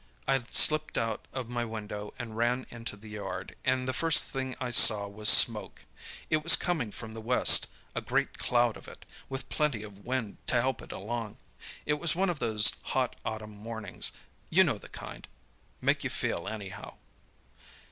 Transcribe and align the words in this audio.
I 0.27 0.39
slipped 0.49 0.97
out 0.97 1.27
of 1.31 1.47
my 1.47 1.63
window 1.63 2.11
and 2.17 2.35
ran 2.35 2.65
into 2.71 2.97
the 2.97 3.09
yard, 3.09 3.55
and 3.63 3.87
the 3.87 3.93
first 3.93 4.23
thing 4.25 4.55
I 4.59 4.71
saw 4.71 5.07
was 5.07 5.29
smoke. 5.29 5.85
It 6.27 6.37
was 6.43 6.55
coming 6.55 6.91
from 6.91 7.13
the 7.13 7.21
west, 7.21 7.67
a 7.93 8.01
great 8.01 8.39
cloud 8.39 8.77
of 8.77 8.87
it, 8.87 9.05
with 9.29 9.47
plenty 9.49 9.83
of 9.83 10.03
wind 10.03 10.37
to 10.47 10.59
help 10.59 10.81
it 10.81 10.91
along. 10.91 11.37
It 11.85 11.99
was 11.99 12.15
one 12.15 12.31
of 12.31 12.39
those 12.39 12.77
hot 12.97 13.15
autumn 13.23 13.55
mornings—you 13.55 14.63
know 14.63 14.79
the 14.79 14.89
kind. 14.89 15.27
Make 15.83 16.03
you 16.03 16.09
feel 16.09 16.47
anyhow." 16.47 16.97